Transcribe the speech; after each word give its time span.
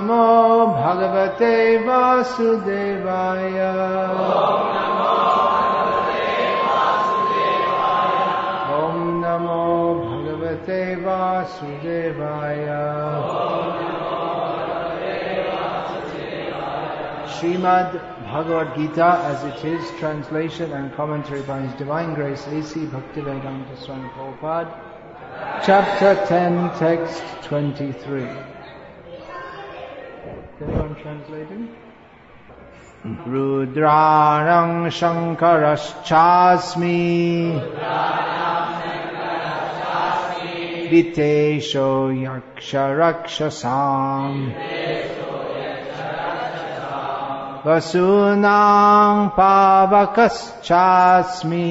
नमो 0.00 0.26
भगवते 0.76 1.54
वासुदेवाय 1.86 3.58
ॐ 8.78 8.98
नमो 9.24 9.64
भगवते 10.04 10.80
वासुदेवाय 11.04 12.64
Srimad 17.36 17.92
Bhagavad 18.24 18.74
Gita 18.74 19.20
as 19.30 19.44
it 19.44 19.62
is, 19.62 19.90
translation 19.98 20.72
and 20.72 20.94
commentary 20.94 21.42
by 21.42 21.60
His 21.60 21.74
Divine 21.74 22.14
Grace 22.14 22.46
A.C. 22.46 22.86
Bhaktivedanta 22.86 23.76
Swami 23.76 24.08
Prabhupada, 24.16 24.72
chapter 25.62 26.14
10, 26.26 26.70
text 26.78 27.22
23. 27.42 28.26
Anyone 30.61 30.93
translating? 31.01 31.73
Rudranang 33.25 34.93
Shankarashchasmi 34.93 37.57
Vitesho 40.91 42.13
Yaksha 42.13 42.93
Rakshasam 42.93 44.53
Vasunang 47.63 49.33
Pavakaschasmi 49.33 51.65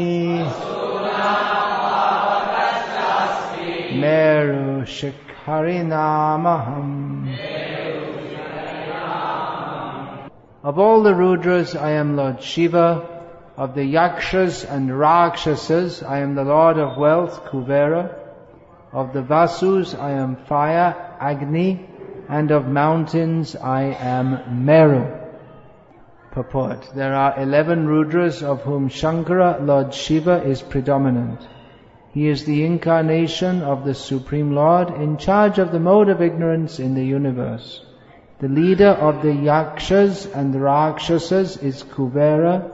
Meru 3.95 4.83
Shikharinamaham 4.83 7.39
Of 10.63 10.79
all 10.79 11.03
the 11.03 11.15
Rudras, 11.15 11.75
I 11.75 11.93
am 11.93 12.17
Lord 12.17 12.43
Shiva. 12.43 13.09
Of 13.57 13.75
the 13.75 13.85
Yakshas 13.85 14.63
and 14.63 14.99
Rakshasas, 14.99 16.03
I 16.03 16.19
am 16.19 16.35
the 16.35 16.45
Lord 16.45 16.77
of 16.77 16.99
Wealth, 16.99 17.47
Kuvera. 17.47 18.15
Of 18.93 19.15
the 19.15 19.23
Vasus, 19.23 19.95
I 19.95 20.11
am 20.11 20.37
Fire, 20.37 21.17
Agni. 21.19 21.89
And 22.29 22.51
of 22.51 22.69
mountains, 22.69 23.57
I 23.57 23.85
am 23.85 24.67
Meru. 24.67 25.07
Purport. 26.31 26.91
There 26.95 27.15
are 27.15 27.41
eleven 27.41 27.87
Rudras 27.87 28.43
of 28.43 28.61
whom 28.61 28.91
Shankara, 28.91 29.65
Lord 29.67 29.95
Shiva, 29.95 30.43
is 30.43 30.61
predominant. 30.61 31.41
He 32.13 32.29
is 32.29 32.45
the 32.45 32.67
incarnation 32.67 33.63
of 33.63 33.87
the 33.87 33.95
Supreme 33.95 34.55
Lord 34.55 34.91
in 34.91 35.17
charge 35.17 35.59
of 35.59 35.73
the 35.73 35.81
mode 35.81 36.11
of 36.11 36.21
ignorance 36.21 36.79
in 36.79 36.95
the 36.95 37.05
universe. 37.05 37.83
The 38.41 38.49
leader 38.49 38.89
of 38.89 39.21
the 39.21 39.35
Yakshas 39.35 40.25
and 40.25 40.55
the 40.55 40.61
Rakshasas 40.61 41.59
is 41.59 41.83
Kuvera, 41.83 42.71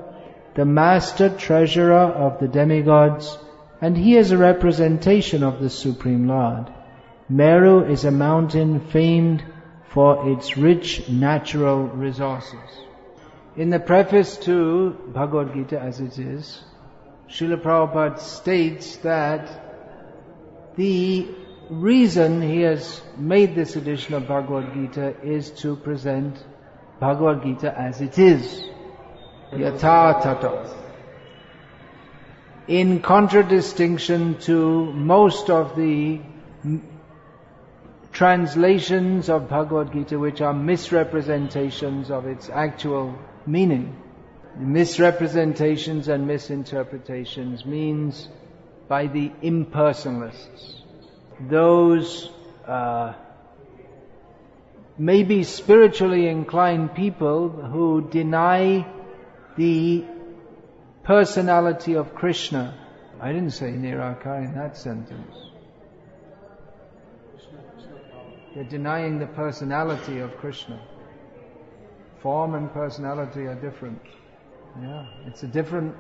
the 0.55 0.65
master 0.65 1.29
treasurer 1.29 2.07
of 2.25 2.39
the 2.39 2.47
demigods, 2.47 3.37
and 3.81 3.97
he 3.97 4.17
is 4.17 4.31
a 4.31 4.39
representation 4.39 5.43
of 5.43 5.61
the 5.61 5.69
Supreme 5.69 6.29
Lord. 6.29 6.67
Meru 7.29 7.85
is 7.85 8.05
a 8.05 8.13
mountain 8.13 8.79
famed 8.79 9.43
for 9.89 10.31
its 10.31 10.57
rich 10.57 11.09
natural 11.09 11.89
resources. 11.89 12.87
In 13.57 13.71
the 13.71 13.81
preface 13.81 14.37
to 14.39 14.91
Bhagavad 15.09 15.53
Gita 15.53 15.81
as 15.81 15.99
it 15.99 16.17
is, 16.17 16.63
Srila 17.29 17.61
Prabhupada 17.61 18.21
states 18.21 18.99
that 18.99 19.49
the 20.77 21.27
reason 21.69 22.43
he 22.43 22.63
has 22.63 23.01
made 23.17 23.55
this 23.55 23.77
edition 23.77 24.15
of 24.15 24.29
Bhagavad 24.29 24.73
Gita 24.75 25.15
is 25.23 25.51
to 25.63 25.77
present 25.77 26.37
Bhagavad 27.01 27.43
Gita 27.43 27.77
as 27.79 28.01
it 28.01 28.19
is. 28.19 28.65
Yatha. 29.53 30.75
In 32.69 33.01
contradistinction 33.01 34.39
to 34.41 34.93
most 34.93 35.51
of 35.51 35.77
the 35.77 36.21
translations 38.13 39.29
of 39.29 39.49
Bhagavad 39.49 39.93
Gita 39.93 40.19
which 40.19 40.41
are 40.41 40.55
misrepresentations 40.55 42.11
of 42.11 42.27
its 42.27 42.49
actual 42.49 43.17
meaning. 43.47 43.95
Misrepresentations 44.57 46.09
and 46.09 46.27
misinterpretations 46.27 47.67
means 47.67 48.29
by 48.89 49.07
the 49.07 49.31
impersonalists. 49.43 50.86
Those 51.41 52.31
uh, 52.67 53.13
maybe 54.99 55.43
spiritually 55.45 56.29
inclined 56.29 56.95
people 56.95 57.49
who 57.49 58.09
deny 58.11 58.87
the 59.57 60.05
personality 61.05 61.95
of 61.95 62.15
Krishna. 62.15 62.75
I 63.21 63.33
didn't 63.33 63.53
say 63.53 63.73
Nirakar 63.73 64.45
in 64.45 64.55
that 64.55 64.77
sentence. 64.77 65.37
They're 68.55 68.65
denying 68.65 69.19
the 69.19 69.27
personality 69.27 70.21
of 70.21 70.37
Krishna. 70.39 70.81
Form 72.23 72.55
and 72.55 72.73
personality 72.73 73.43
are 73.43 73.55
different. 73.55 74.01
Yeah, 74.81 75.07
it's 75.27 75.43
a 75.43 75.47
different, 75.47 75.95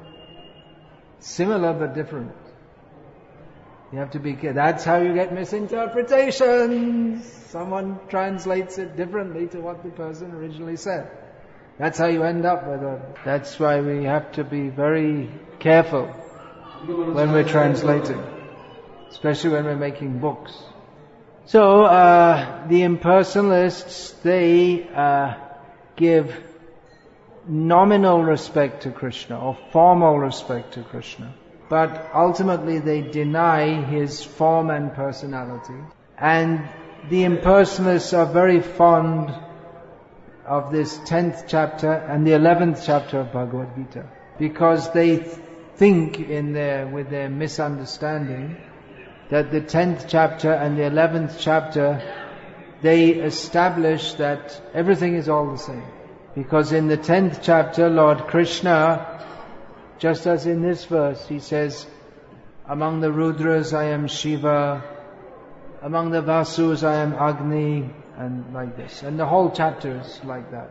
similar 1.18 1.74
but 1.74 1.94
different. 1.94 2.32
You 3.92 3.98
have 3.98 4.10
to 4.12 4.18
be 4.18 4.32
careful. 4.32 4.54
That's 4.54 4.84
how 4.84 4.98
you 4.98 5.14
get 5.14 5.32
misinterpretations. 5.32 7.24
Someone 7.24 8.00
translates 8.08 8.78
it 8.78 8.96
differently 8.96 9.46
to 9.48 9.60
what 9.60 9.84
the 9.84 9.90
person 9.90 10.32
originally 10.32 10.76
said. 10.76 11.08
That's 11.78 11.98
how 11.98 12.06
you 12.06 12.22
end 12.24 12.44
up 12.46 12.66
with 12.66 12.82
a. 12.82 13.00
That's 13.24 13.60
why 13.60 13.80
we 13.80 14.04
have 14.04 14.32
to 14.32 14.44
be 14.44 14.70
very 14.70 15.30
careful 15.58 16.06
when 16.06 17.32
we're 17.32 17.48
translating, 17.48 18.22
especially 19.10 19.50
when 19.50 19.64
we're 19.64 19.76
making 19.76 20.18
books. 20.18 20.58
So 21.44 21.84
uh, 21.84 22.66
the 22.66 22.80
impersonalists 22.80 24.20
they 24.22 24.88
uh, 24.88 25.34
give 25.94 26.34
nominal 27.46 28.22
respect 28.22 28.82
to 28.82 28.90
Krishna 28.90 29.38
or 29.38 29.56
formal 29.70 30.18
respect 30.18 30.74
to 30.74 30.82
Krishna, 30.82 31.34
but 31.68 32.10
ultimately 32.14 32.78
they 32.78 33.00
deny 33.00 33.82
his 33.82 34.22
form 34.22 34.70
and 34.70 34.94
personality. 34.94 35.74
And 36.18 36.68
the 37.08 37.24
impersonalists 37.24 38.16
are 38.16 38.26
very 38.26 38.60
fond 38.60 39.34
of 40.46 40.72
this 40.72 40.96
10th 40.98 41.44
chapter 41.48 41.92
and 41.92 42.26
the 42.26 42.32
11th 42.32 42.84
chapter 42.84 43.20
of 43.20 43.32
Bhagavad 43.32 43.74
Gita 43.76 44.08
because 44.38 44.92
they 44.92 45.16
think 45.76 46.20
in 46.20 46.52
their, 46.52 46.86
with 46.86 47.10
their 47.10 47.28
misunderstanding 47.28 48.56
that 49.30 49.50
the 49.50 49.60
10th 49.60 50.06
chapter 50.08 50.52
and 50.52 50.78
the 50.78 50.82
11th 50.82 51.36
chapter 51.38 52.00
they 52.82 53.10
establish 53.10 54.14
that 54.14 54.60
everything 54.74 55.14
is 55.14 55.28
all 55.28 55.50
the 55.50 55.58
same. 55.58 55.82
Because 56.34 56.72
in 56.72 56.88
the 56.88 56.98
10th 56.98 57.40
chapter, 57.42 57.88
Lord 57.88 58.18
Krishna, 58.26 59.24
just 59.98 60.26
as 60.26 60.46
in 60.46 60.62
this 60.62 60.84
verse, 60.84 61.26
he 61.26 61.38
says, 61.38 61.86
Among 62.68 63.00
the 63.00 63.08
Rudras 63.08 63.76
I 63.76 63.84
am 63.84 64.08
Shiva, 64.08 64.82
among 65.82 66.10
the 66.10 66.22
Vasus 66.22 66.82
I 66.82 66.96
am 66.96 67.14
Agni, 67.14 67.90
and 68.16 68.52
like 68.52 68.76
this. 68.76 69.02
And 69.02 69.18
the 69.18 69.26
whole 69.26 69.50
chapter 69.50 70.00
is 70.00 70.20
like 70.24 70.50
that. 70.50 70.70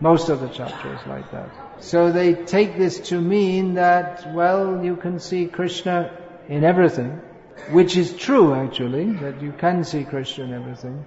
Most 0.00 0.28
of 0.28 0.40
the 0.40 0.48
chapter 0.48 0.94
is 0.94 1.06
like 1.06 1.30
that. 1.32 1.50
So 1.82 2.10
they 2.10 2.34
take 2.34 2.76
this 2.76 3.00
to 3.10 3.20
mean 3.20 3.74
that, 3.74 4.32
well, 4.34 4.84
you 4.84 4.96
can 4.96 5.18
see 5.20 5.46
Krishna 5.46 6.10
in 6.48 6.64
everything, 6.64 7.20
which 7.70 7.96
is 7.96 8.12
true 8.16 8.54
actually, 8.54 9.12
that 9.12 9.40
you 9.40 9.52
can 9.52 9.84
see 9.84 10.04
Krishna 10.04 10.44
in 10.44 10.54
everything. 10.54 11.04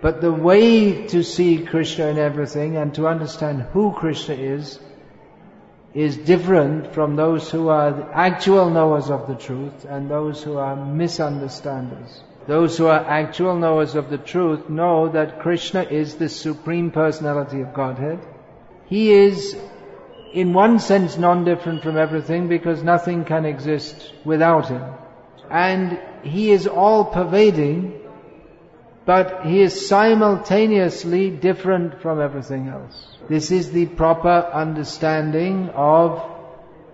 But 0.00 0.20
the 0.20 0.32
way 0.32 1.06
to 1.08 1.22
see 1.22 1.64
Krishna 1.64 2.06
in 2.06 2.18
everything 2.18 2.76
and 2.76 2.94
to 2.94 3.06
understand 3.06 3.62
who 3.62 3.92
Krishna 3.92 4.34
is, 4.34 4.80
is 5.94 6.16
different 6.16 6.94
from 6.94 7.16
those 7.16 7.50
who 7.50 7.68
are 7.68 8.10
actual 8.12 8.70
knowers 8.70 9.10
of 9.10 9.26
the 9.26 9.34
truth 9.34 9.84
and 9.84 10.10
those 10.10 10.42
who 10.42 10.56
are 10.56 10.76
misunderstanders. 10.76 12.22
Those 12.46 12.76
who 12.76 12.86
are 12.86 12.98
actual 12.98 13.56
knowers 13.56 13.94
of 13.94 14.10
the 14.10 14.18
truth 14.18 14.68
know 14.68 15.08
that 15.10 15.40
Krishna 15.40 15.82
is 15.82 16.16
the 16.16 16.28
Supreme 16.28 16.90
Personality 16.90 17.60
of 17.60 17.74
Godhead. 17.74 18.18
He 18.86 19.12
is, 19.12 19.56
in 20.32 20.52
one 20.52 20.78
sense, 20.80 21.16
non-different 21.18 21.82
from 21.82 21.96
everything 21.96 22.48
because 22.48 22.82
nothing 22.82 23.24
can 23.24 23.44
exist 23.44 24.12
without 24.24 24.68
Him. 24.68 24.82
And 25.50 26.00
He 26.24 26.50
is 26.50 26.66
all-pervading, 26.66 28.01
but 29.04 29.46
He 29.46 29.60
is 29.60 29.88
simultaneously 29.88 31.30
different 31.30 32.00
from 32.00 32.20
everything 32.20 32.68
else. 32.68 33.18
This 33.28 33.50
is 33.50 33.70
the 33.70 33.86
proper 33.86 34.50
understanding 34.52 35.70
of 35.70 36.22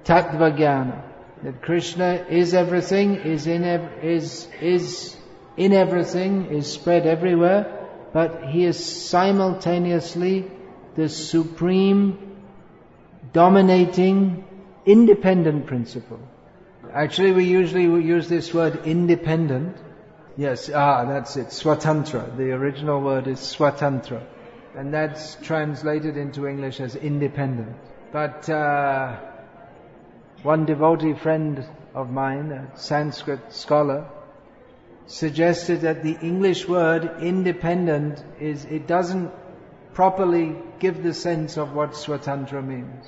Tattva 0.05 0.57
Jnana. 0.57 1.03
That 1.43 1.63
Krishna 1.63 2.27
is 2.29 2.53
everything, 2.55 3.17
is 3.17 3.47
in, 3.47 3.65
ev- 3.65 4.03
is, 4.03 4.49
is 4.61 5.17
in 5.57 5.73
everything, 5.73 6.47
is 6.47 6.71
spread 6.71 7.07
everywhere, 7.07 7.89
but 8.13 8.45
he 8.47 8.65
is 8.65 8.83
simultaneously 8.85 10.51
the 10.97 11.09
supreme, 11.09 12.37
dominating, 13.33 14.45
independent 14.85 15.67
principle. 15.67 16.19
Actually, 16.93 17.33
we 17.33 17.45
usually 17.45 17.85
use 17.85 18.29
this 18.29 18.53
word 18.53 18.81
independent. 18.85 19.77
Yes, 20.39 20.71
ah, 20.73 21.05
that's 21.05 21.37
it, 21.37 21.49
swatantra. 21.49 22.37
The 22.37 22.53
original 22.53 23.01
word 23.01 23.27
is 23.27 23.41
swatantra. 23.41 24.25
And 24.77 24.95
that's 24.95 25.35
translated 25.43 26.17
into 26.17 26.47
English 26.47 26.79
as 26.79 26.95
independent. 26.95 27.77
But 28.13 28.49
uh, 28.49 29.17
one 30.45 30.65
devotee 30.65 31.15
friend 31.15 31.67
of 31.93 32.13
mine, 32.13 32.53
a 32.53 32.79
Sanskrit 32.79 33.53
scholar, 33.53 34.07
suggested 35.09 35.81
that 35.81 36.05
the 36.05 36.17
English 36.23 36.69
word 36.69 37.21
independent 37.21 38.23
is, 38.39 38.65
it 38.65 38.87
doesn't 38.87 39.33
properly 39.93 40.55
give 40.79 41.03
the 41.03 41.15
sense 41.15 41.57
of 41.57 41.75
what 41.75 41.95
Swatantra 41.95 42.65
means. 42.65 43.05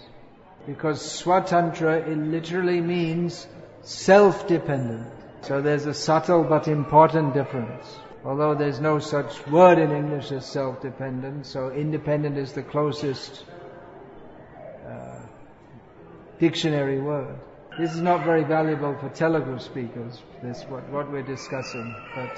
Because 0.67 1.01
Swatantra, 1.01 2.09
it 2.09 2.19
literally 2.19 2.81
means 2.81 3.47
self-dependent. 3.83 5.20
So 5.43 5.61
there's 5.61 5.87
a 5.87 5.95
subtle 5.95 6.45
but 6.45 6.69
important 6.69 7.35
difference. 7.35 7.99
Although 8.25 8.55
there's 8.55 8.81
no 8.81 8.99
such 8.99 9.47
word 9.47 9.79
in 9.79 9.93
English 9.93 10.31
as 10.33 10.45
self-dependent, 10.45 11.47
so 11.47 11.71
independent 11.71 12.37
is 12.37 12.53
the 12.53 12.63
closest 12.63 13.45
uh, 14.87 15.21
dictionary 16.39 17.01
word. 17.01 17.35
This 17.79 17.95
is 17.95 18.03
not 18.03 18.25
very 18.25 18.45
valuable 18.45 18.95
for 18.99 19.09
Telugu 19.09 19.59
speakers, 19.59 20.23
this 20.43 20.65
what, 20.65 20.87
what 20.91 21.11
we're 21.11 21.23
discussing, 21.23 21.95
but 22.15 22.37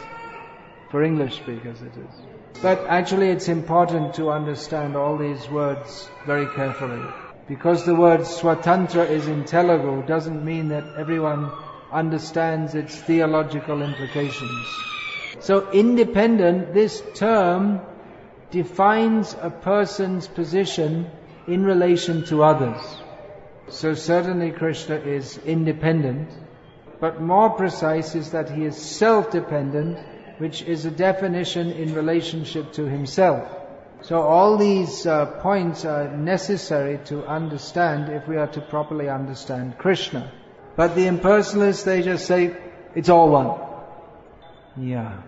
for 0.90 1.02
English 1.02 1.37
speakers 1.37 1.82
it 1.82 1.96
is. 1.96 2.62
But 2.62 2.87
actually 2.87 3.31
it's 3.31 3.49
important 3.49 4.14
to 4.14 4.31
understand 4.31 4.94
all 4.94 5.16
these 5.16 5.49
words 5.49 6.08
very 6.26 6.46
carefully. 6.54 7.02
Because 7.49 7.84
the 7.84 7.94
word 7.94 8.20
swatantra 8.20 9.10
is 9.10 9.26
in 9.26 9.44
Telugu 9.44 10.06
doesn't 10.06 10.44
mean 10.44 10.69
that 10.69 10.84
everyone 10.96 11.50
understands 11.92 12.74
its 12.74 12.96
theological 12.96 13.82
implications. 13.82 14.82
So 15.40 15.70
independent, 15.70 16.74
this 16.74 17.02
term 17.14 17.80
defines 18.50 19.34
a 19.40 19.50
person's 19.50 20.28
position 20.28 21.10
in 21.46 21.64
relation 21.64 22.24
to 22.26 22.42
others. 22.42 22.80
So 23.68 23.94
certainly 23.94 24.52
Krishna 24.52 24.96
is 24.96 25.38
independent, 25.38 26.28
but 27.00 27.20
more 27.20 27.50
precise 27.50 28.14
is 28.14 28.30
that 28.30 28.50
he 28.50 28.64
is 28.64 28.76
self-dependent, 28.76 29.98
which 30.38 30.62
is 30.62 30.84
a 30.84 30.90
definition 30.90 31.70
in 31.70 31.94
relationship 31.94 32.72
to 32.74 32.84
himself. 32.84 33.48
So 34.02 34.20
all 34.20 34.56
these 34.56 35.06
uh, 35.06 35.26
points 35.40 35.84
are 35.84 36.16
necessary 36.16 36.98
to 37.06 37.24
understand 37.26 38.12
if 38.12 38.28
we 38.28 38.36
are 38.36 38.48
to 38.48 38.60
properly 38.60 39.08
understand 39.08 39.78
Krishna. 39.78 40.30
But 40.74 40.94
the 40.94 41.06
impersonalists, 41.06 41.84
they 41.84 42.02
just 42.02 42.26
say, 42.26 42.56
it's 42.94 43.08
all 43.08 43.30
one. 43.30 43.60
Yeah. 44.76 45.20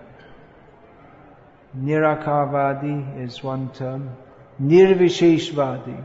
Nirakarvadi 1.77 3.25
is 3.25 3.43
one 3.43 3.71
term. 3.73 4.17
Nirvisheshvadi 4.63 6.03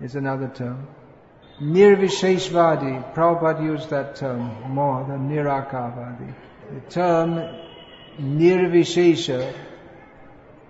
is 0.00 0.14
another 0.14 0.48
term. 0.54 0.86
Nirvisheshvadi, 1.60 3.14
Prabhupada 3.14 3.62
used 3.62 3.90
that 3.90 4.14
term 4.14 4.72
more 4.72 5.04
than 5.08 5.28
Nirakarvadi. 5.28 6.34
The 6.72 6.90
term 6.90 7.56
Nirvishesha 8.20 9.54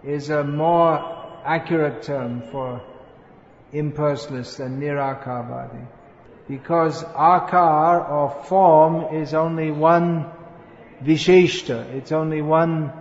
is 0.04 0.30
a 0.30 0.44
more 0.44 1.40
accurate 1.44 2.02
term 2.02 2.42
for 2.50 2.80
impersonalists 3.72 4.56
than 4.56 4.80
Nirakarvadi. 4.80 5.86
Because 6.48 7.04
akar 7.04 8.10
or 8.10 8.44
form 8.44 9.14
is 9.14 9.34
only 9.34 9.70
one 9.70 10.30
visheshta, 11.04 11.94
it's 11.94 12.10
only 12.10 12.40
one 12.40 12.92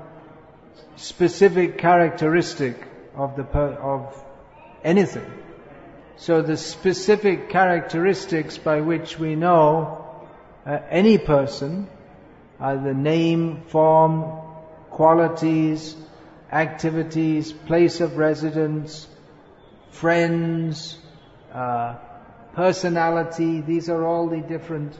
specific 0.97 1.77
characteristic 1.77 2.75
of 3.15 3.35
the 3.37 3.43
of 3.43 4.23
anything. 4.83 5.31
So 6.17 6.41
the 6.41 6.57
specific 6.57 7.49
characteristics 7.49 8.57
by 8.57 8.81
which 8.81 9.17
we 9.17 9.35
know 9.35 10.05
uh, 10.65 10.79
any 10.89 11.17
person 11.17 11.87
are 12.59 12.75
the 12.75 12.93
name, 12.93 13.61
form, 13.67 14.41
qualities, 14.89 15.95
activities, 16.51 17.51
place 17.51 18.01
of 18.01 18.17
residence, 18.17 19.07
friends, 19.91 20.97
uh, 21.53 21.95
personality, 22.57 23.61
these 23.61 23.87
are 23.87 24.03
all 24.03 24.27
the 24.27 24.41
different 24.41 24.91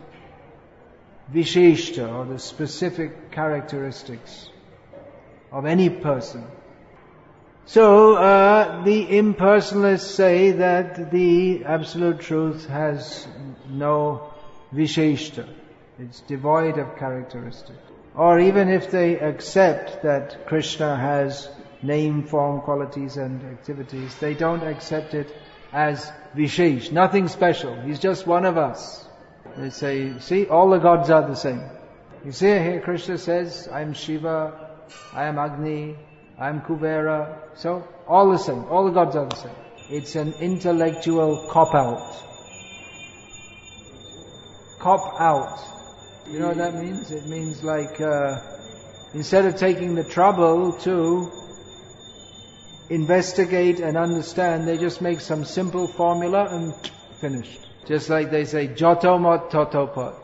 visheshta 1.33 2.07
or 2.07 2.23
the 2.25 2.37
specific 2.37 3.31
characteristics 3.31 4.49
of 5.51 5.65
any 5.65 5.89
person. 5.89 6.45
So 7.65 8.13
uh, 8.13 8.83
the 8.83 9.07
impersonalists 9.07 10.01
say 10.01 10.51
that 10.51 11.09
the 11.11 11.65
absolute 11.65 12.19
truth 12.19 12.67
has 12.67 13.27
no 13.67 14.31
visheshta. 14.71 15.49
It's 15.97 16.21
devoid 16.21 16.77
of 16.77 16.95
characteristics. 16.99 17.79
Or 18.15 18.39
even 18.39 18.69
if 18.69 18.91
they 18.91 19.19
accept 19.19 20.03
that 20.03 20.45
Krishna 20.45 20.95
has 20.95 21.49
name, 21.81 22.21
form, 22.21 22.61
qualities 22.61 23.17
and 23.17 23.43
activities, 23.45 24.15
they 24.17 24.35
don't 24.35 24.61
accept 24.61 25.15
it 25.15 25.35
as 25.71 26.11
vishesh, 26.35 26.91
nothing 26.91 27.27
special. 27.27 27.75
He's 27.81 27.99
just 27.99 28.25
one 28.27 28.45
of 28.45 28.57
us. 28.57 29.05
They 29.57 29.69
say, 29.69 30.19
see, 30.19 30.47
all 30.47 30.69
the 30.69 30.77
gods 30.77 31.09
are 31.09 31.27
the 31.27 31.35
same. 31.35 31.63
You 32.25 32.31
see 32.31 32.47
here 32.47 32.81
Krishna 32.81 33.17
says, 33.17 33.67
I 33.71 33.81
am 33.81 33.93
Shiva, 33.93 34.71
I 35.13 35.25
am 35.25 35.37
Agni, 35.39 35.95
I 36.37 36.49
am 36.49 36.61
Kuvera. 36.61 37.39
So, 37.55 37.87
all 38.07 38.31
the 38.31 38.37
same. 38.37 38.65
All 38.65 38.85
the 38.85 38.91
gods 38.91 39.15
are 39.15 39.25
the 39.25 39.35
same. 39.35 39.55
It's 39.89 40.15
an 40.15 40.33
intellectual 40.39 41.47
cop-out. 41.49 42.23
Cop-out. 44.79 45.59
You 46.29 46.39
know 46.39 46.49
what 46.49 46.57
that 46.57 46.75
means? 46.75 47.09
It 47.11 47.25
means 47.27 47.63
like, 47.63 47.99
uh, 48.01 48.39
instead 49.13 49.45
of 49.45 49.55
taking 49.55 49.95
the 49.95 50.03
trouble 50.03 50.73
to 50.79 51.31
investigate 52.89 53.79
and 53.79 53.97
understand, 53.97 54.67
they 54.67 54.77
just 54.77 55.01
make 55.01 55.19
some 55.19 55.43
simple 55.45 55.87
formula 55.87 56.47
and 56.49 56.73
finished. 57.19 57.67
Just 57.85 58.09
like 58.09 58.31
they 58.31 58.45
say, 58.45 58.67
jotomot 58.67 59.49
totopot. 59.49 60.15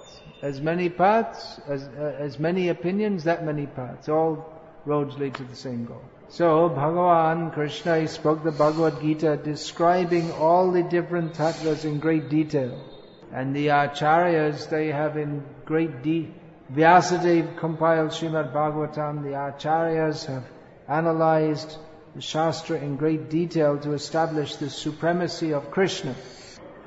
As 0.41 0.59
many 0.59 0.89
paths, 0.89 1.59
as, 1.67 1.83
uh, 1.83 2.15
as 2.19 2.37
many 2.39 2.69
opinions, 2.69 3.23
that 3.23 3.45
many 3.45 3.65
paths. 3.65 4.09
All 4.09 4.61
roads 4.85 5.17
lead 5.17 5.35
to 5.35 5.43
the 5.43 5.55
same 5.55 5.85
goal. 5.85 6.01
So 6.27 6.69
Bhagavan 6.69 7.53
Krishna 7.53 7.99
he 7.99 8.07
spoke 8.07 8.43
the 8.43 8.51
Bhagavad 8.51 9.01
Gita 9.01 9.37
describing 9.37 10.31
all 10.33 10.71
the 10.71 10.83
different 10.83 11.33
tattvas 11.33 11.85
in 11.85 11.99
great 11.99 12.29
detail. 12.29 12.83
And 13.31 13.55
the 13.55 13.67
acharyas 13.67 14.69
they 14.69 14.87
have 14.87 15.15
in 15.17 15.43
great 15.65 16.01
detail. 16.01 16.33
Vyasadeva 16.73 17.57
compiled 17.57 18.11
Srimad 18.11 18.51
Bhagavatam. 18.51 19.23
The 19.23 19.29
acharyas 19.29 20.25
have 20.25 20.43
analyzed 20.87 21.77
the 22.15 22.21
Shastra 22.21 22.77
in 22.77 22.95
great 22.95 23.29
detail 23.29 23.77
to 23.79 23.93
establish 23.93 24.55
the 24.57 24.69
supremacy 24.69 25.53
of 25.53 25.71
Krishna 25.71 26.15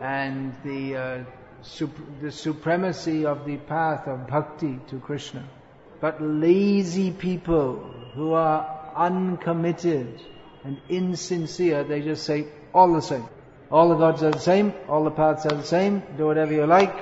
and 0.00 0.54
the, 0.64 0.96
uh, 0.96 1.24
sup- 1.62 2.20
the 2.20 2.30
supremacy 2.30 3.26
of 3.26 3.44
the 3.44 3.56
path 3.56 4.06
of 4.06 4.28
bhakti 4.28 4.78
to 4.88 4.98
Krishna. 5.00 5.42
But 6.00 6.22
lazy 6.22 7.10
people 7.10 7.76
who 8.14 8.34
are 8.34 8.92
uncommitted 8.94 10.20
and 10.64 10.80
insincere, 10.88 11.82
they 11.84 12.02
just 12.02 12.24
say 12.24 12.46
all 12.72 12.92
the 12.92 13.02
same. 13.02 13.26
All 13.70 13.88
the 13.88 13.96
gods 13.96 14.22
are 14.22 14.30
the 14.30 14.38
same, 14.38 14.72
all 14.88 15.02
the 15.02 15.10
paths 15.10 15.44
are 15.46 15.56
the 15.56 15.64
same, 15.64 16.02
do 16.16 16.26
whatever 16.26 16.52
you 16.52 16.66
like, 16.66 16.94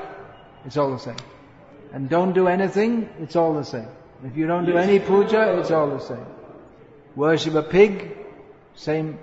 it's 0.64 0.78
all 0.78 0.90
the 0.90 0.98
same. 0.98 1.16
And 1.92 2.08
don't 2.08 2.32
do 2.32 2.48
anything, 2.48 3.10
it's 3.20 3.36
all 3.36 3.52
the 3.52 3.64
same. 3.64 3.88
If 4.24 4.36
you 4.36 4.46
don't 4.46 4.64
do 4.64 4.78
any 4.78 4.98
puja, 4.98 5.58
it's 5.58 5.70
all 5.70 5.88
the 5.88 6.00
same. 6.00 6.24
Worship 7.16 7.54
a 7.54 7.62
pig, 7.62 8.16
same. 8.74 9.18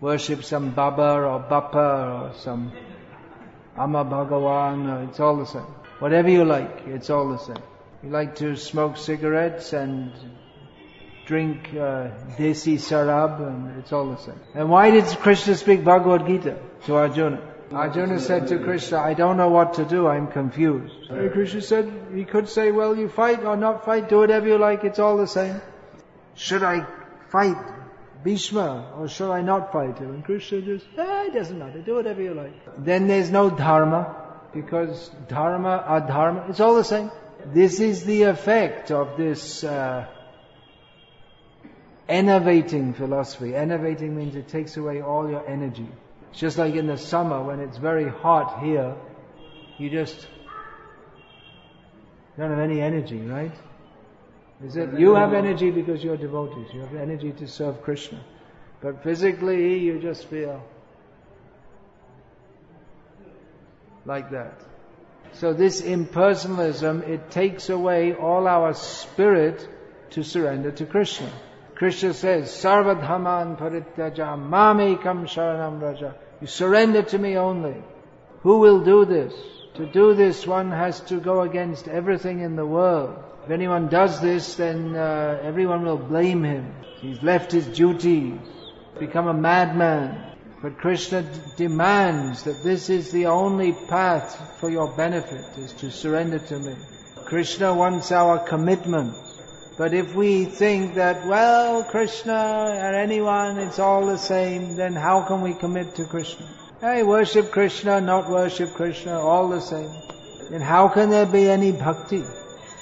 Worship 0.00 0.44
some 0.44 0.70
Baba 0.70 1.22
or 1.24 1.40
Bappa 1.40 2.30
or 2.30 2.34
some 2.38 2.72
Amma 3.76 4.04
Bhagawan, 4.04 5.08
it's 5.08 5.20
all 5.20 5.36
the 5.36 5.46
same. 5.46 5.66
Whatever 5.98 6.30
you 6.30 6.44
like, 6.44 6.82
it's 6.86 7.10
all 7.10 7.28
the 7.30 7.38
same. 7.38 7.62
You 8.02 8.10
like 8.10 8.36
to 8.36 8.56
smoke 8.56 8.96
cigarettes 8.96 9.72
and 9.72 10.12
drink 11.26 11.68
uh, 11.70 12.10
desi 12.38 12.76
sarab, 12.76 13.46
and 13.46 13.78
it's 13.78 13.92
all 13.92 14.10
the 14.10 14.16
same. 14.16 14.40
And 14.54 14.70
why 14.70 14.90
did 14.90 15.04
Krishna 15.04 15.54
speak 15.54 15.84
Bhagavad 15.84 16.26
Gita 16.26 16.58
to 16.86 16.94
Arjuna? 16.94 17.40
Arjuna 17.72 18.18
said 18.18 18.48
to 18.48 18.58
Krishna, 18.58 18.98
I 18.98 19.14
don't 19.14 19.36
know 19.36 19.50
what 19.50 19.74
to 19.74 19.84
do, 19.84 20.08
I'm 20.08 20.26
confused. 20.26 20.92
And 21.08 21.30
Krishna 21.30 21.60
said, 21.60 21.92
he 22.14 22.24
could 22.24 22.48
say, 22.48 22.72
well, 22.72 22.96
you 22.96 23.08
fight 23.08 23.44
or 23.44 23.56
not 23.56 23.84
fight, 23.84 24.08
do 24.08 24.18
whatever 24.18 24.48
you 24.48 24.58
like, 24.58 24.82
it's 24.82 24.98
all 24.98 25.16
the 25.16 25.28
same. 25.28 25.60
Should 26.40 26.62
I 26.62 26.86
fight 27.28 27.56
Bhishma 28.24 28.94
or 28.96 29.08
should 29.08 29.30
I 29.30 29.42
not 29.42 29.72
fight 29.72 29.98
him? 29.98 30.10
And 30.14 30.24
Krishna 30.24 30.62
just, 30.62 30.86
ah, 30.96 31.24
it 31.24 31.34
doesn't 31.34 31.58
matter, 31.58 31.80
do 31.80 31.94
whatever 31.94 32.22
you 32.22 32.32
like. 32.32 32.52
Then 32.84 33.08
there's 33.08 33.30
no 33.30 33.50
dharma, 33.50 34.16
because 34.54 35.10
dharma, 35.28 35.84
adharma, 35.86 36.48
it's 36.48 36.60
all 36.60 36.74
the 36.74 36.84
same. 36.84 37.10
This 37.52 37.78
is 37.80 38.04
the 38.04 38.22
effect 38.22 38.90
of 38.90 39.18
this 39.18 39.64
uh, 39.64 40.06
enervating 42.08 42.94
philosophy. 42.94 43.54
Enervating 43.54 44.16
means 44.16 44.34
it 44.34 44.48
takes 44.48 44.78
away 44.78 45.02
all 45.02 45.28
your 45.28 45.46
energy. 45.46 45.88
It's 46.30 46.40
just 46.40 46.56
like 46.56 46.74
in 46.74 46.86
the 46.86 46.96
summer 46.96 47.42
when 47.42 47.60
it's 47.60 47.76
very 47.76 48.08
hot 48.08 48.62
here, 48.64 48.96
you 49.76 49.90
just 49.90 50.26
don't 52.38 52.50
have 52.50 52.58
any 52.58 52.80
energy, 52.80 53.18
right? 53.18 53.52
You 54.62 55.14
have 55.14 55.32
energy 55.32 55.70
because 55.70 56.04
you're 56.04 56.18
devotees, 56.18 56.68
you 56.74 56.80
have 56.80 56.94
energy 56.94 57.32
to 57.32 57.48
serve 57.48 57.82
Krishna. 57.82 58.20
But 58.82 59.02
physically 59.02 59.78
you 59.78 59.98
just 59.98 60.26
feel 60.26 60.62
like 64.04 64.30
that. 64.30 64.60
So 65.32 65.52
this 65.52 65.80
impersonalism, 65.80 67.08
it 67.08 67.30
takes 67.30 67.70
away 67.70 68.14
all 68.14 68.46
our 68.46 68.74
spirit 68.74 69.66
to 70.10 70.22
surrender 70.22 70.72
to 70.72 70.86
Krishna. 70.86 71.30
Krishna 71.74 72.12
says, 72.12 72.50
Sarvadhaman 72.50 73.56
parityaja 73.56 74.36
mamekam 74.36 75.24
sharanam 75.24 75.80
raja. 75.80 76.14
You 76.40 76.46
surrender 76.46 77.02
to 77.02 77.18
me 77.18 77.36
only. 77.36 77.82
Who 78.42 78.58
will 78.58 78.80
do 78.80 79.04
this? 79.04 79.32
To 79.74 79.86
do 79.86 80.14
this, 80.14 80.46
one 80.46 80.70
has 80.70 81.00
to 81.02 81.20
go 81.20 81.42
against 81.42 81.88
everything 81.88 82.40
in 82.40 82.56
the 82.56 82.66
world. 82.66 83.22
If 83.44 83.50
anyone 83.50 83.88
does 83.88 84.20
this, 84.20 84.54
then 84.54 84.94
uh, 84.94 85.40
everyone 85.42 85.84
will 85.84 85.98
blame 85.98 86.44
him. 86.44 86.74
He's 87.00 87.22
left 87.22 87.52
his 87.52 87.66
duty, 87.66 88.38
become 88.98 89.28
a 89.28 89.34
madman. 89.34 90.22
But 90.62 90.76
Krishna 90.76 91.22
d- 91.22 91.28
demands 91.56 92.42
that 92.42 92.62
this 92.62 92.90
is 92.90 93.10
the 93.10 93.26
only 93.26 93.72
path 93.72 94.58
for 94.60 94.68
your 94.68 94.88
benefit, 94.94 95.56
is 95.56 95.72
to 95.74 95.90
surrender 95.90 96.38
to 96.38 96.58
me. 96.58 96.76
Krishna 97.24 97.74
wants 97.74 98.12
our 98.12 98.38
commitment. 98.38 99.14
But 99.78 99.94
if 99.94 100.14
we 100.14 100.44
think 100.44 100.96
that, 100.96 101.26
well, 101.26 101.82
Krishna 101.82 102.34
or 102.34 102.94
anyone, 102.94 103.58
it's 103.58 103.78
all 103.78 104.04
the 104.04 104.18
same, 104.18 104.76
then 104.76 104.94
how 104.94 105.22
can 105.22 105.40
we 105.40 105.54
commit 105.54 105.94
to 105.94 106.04
Krishna? 106.04 106.46
Hey, 106.82 107.02
worship 107.02 107.50
Krishna, 107.50 108.02
not 108.02 108.28
worship 108.28 108.74
Krishna, 108.74 109.18
all 109.18 109.48
the 109.48 109.60
same. 109.60 109.90
Then 110.50 110.60
how 110.60 110.88
can 110.88 111.08
there 111.08 111.24
be 111.24 111.48
any 111.48 111.72
bhakti? 111.72 112.22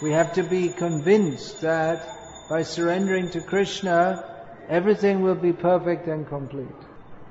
We 0.00 0.12
have 0.12 0.33
to 0.35 0.43
be 0.45 0.69
convinced 0.69 1.61
that 1.62 2.49
by 2.49 2.62
surrendering 2.62 3.31
to 3.31 3.40
Krishna, 3.40 4.25
everything 4.69 5.23
will 5.23 5.35
be 5.35 5.52
perfect 5.52 6.07
and 6.07 6.26
complete. 6.28 6.69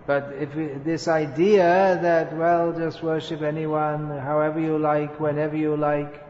But 0.05 0.33
if 0.39 0.53
we, 0.55 0.67
this 0.67 1.07
idea 1.07 1.99
that, 2.01 2.35
well, 2.35 2.73
just 2.73 3.03
worship 3.03 3.41
anyone, 3.41 4.17
however 4.17 4.59
you 4.59 4.77
like, 4.77 5.19
whenever 5.19 5.55
you 5.55 5.75
like, 5.75 6.25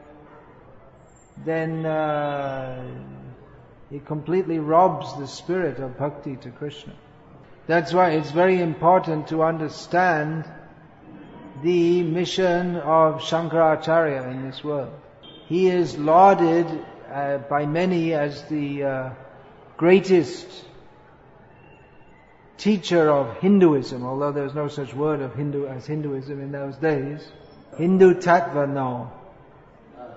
then 1.46 1.86
uh, 1.86 2.84
it 3.92 4.06
completely 4.06 4.60
robs 4.60 5.18
the 5.18 5.28
spirit 5.28 5.80
of 5.80 5.98
bhakti 5.98 6.36
to 6.38 6.50
Krishna. 6.50 6.94
That's 7.68 7.94
why 7.94 8.12
it's 8.12 8.32
very 8.32 8.62
important 8.62 9.28
to 9.28 9.44
understand 9.44 10.46
the 11.64 12.04
mission 12.04 12.78
of 12.78 13.22
Shankaracharya 13.22 14.32
in 14.32 14.46
this 14.46 14.64
world. 14.64 14.94
He 15.48 15.68
is 15.68 15.98
lauded 15.98 16.68
uh, 17.12 17.38
by 17.38 17.66
many 17.66 18.14
as 18.14 18.44
the 18.50 18.84
uh, 18.84 19.10
greatest 19.78 20.48
teacher 22.58 23.10
of 23.10 23.38
Hinduism, 23.38 24.04
although 24.04 24.32
there 24.32 24.44
was 24.44 24.56
no 24.56 24.68
such 24.68 24.94
word 24.94 25.22
of 25.22 25.36
Hindu 25.36 25.68
as 25.68 25.86
Hinduism 25.86 26.42
in 26.42 26.52
those 26.52 26.76
days. 26.78 27.26
Hindu 27.78 28.16
Tattva, 28.16 28.68
no. 28.68 29.12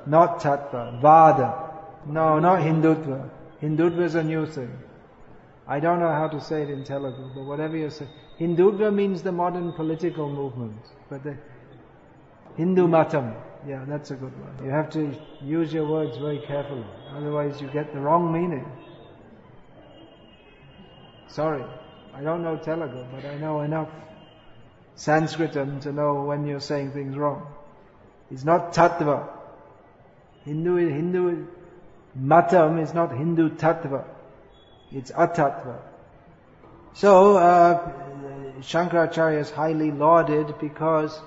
Not 0.06 0.40
Tattva. 0.40 1.00
Vada. 1.00 1.70
No, 2.06 2.38
not 2.38 2.60
Hindutva. 2.60 3.28
Hindutva 3.62 4.02
is 4.02 4.14
a 4.14 4.25
new 4.25 4.46
thing. 4.46 4.76
I 5.68 5.78
don't 5.78 6.00
know 6.00 6.10
how 6.10 6.26
to 6.28 6.40
say 6.40 6.62
it 6.62 6.70
in 6.70 6.82
Telugu, 6.82 7.30
but 7.34 7.44
whatever 7.44 7.76
you 7.76 7.90
say. 7.90 8.08
Hindutva 8.40 8.92
means 8.92 9.22
the 9.22 9.32
modern 9.32 9.72
political 9.75 10.28
movement, 10.28 10.80
but 11.08 11.22
the 11.22 11.37
Hindu 12.56 12.88
Matam, 12.88 13.34
yeah, 13.66 13.84
that's 13.86 14.10
a 14.10 14.14
good 14.14 14.32
one. 14.38 14.64
You 14.64 14.70
have 14.70 14.90
to 14.90 15.14
use 15.42 15.72
your 15.72 15.86
words 15.86 16.16
very 16.16 16.38
carefully, 16.38 16.84
otherwise 17.14 17.60
you 17.60 17.68
get 17.68 17.92
the 17.92 18.00
wrong 18.00 18.32
meaning. 18.32 18.70
Sorry, 21.28 21.64
I 22.14 22.22
don't 22.22 22.42
know 22.42 22.56
Telugu, 22.56 23.04
but 23.12 23.24
I 23.24 23.36
know 23.36 23.60
enough 23.60 23.88
Sanskritam 24.96 25.80
to 25.82 25.92
know 25.92 26.24
when 26.24 26.46
you're 26.46 26.60
saying 26.60 26.92
things 26.92 27.16
wrong. 27.16 27.46
It's 28.30 28.44
not 28.44 28.72
tattva. 28.72 29.28
Hindu, 30.44 30.76
Hindu, 30.76 31.46
Matam 32.14 32.78
is 32.78 32.92
not 32.94 33.12
Hindu 33.16 33.50
tattva. 33.50 34.04
It's 34.92 35.10
atattva. 35.10 35.78
So, 36.94 37.36
uh, 37.36 37.92
Shankaracharya 38.60 39.40
is 39.40 39.50
highly 39.50 39.90
lauded 39.90 40.58
because 40.58 41.18